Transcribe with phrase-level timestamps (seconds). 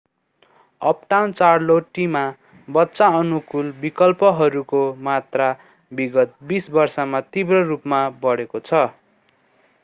[0.81, 2.23] uptown चार्लोटीमा
[2.67, 5.51] बच्चा अनुकूल विकल्पहरूको मात्रा
[5.91, 8.83] विगत 20 वर्षमा तीव्र रूपमा बढेको छ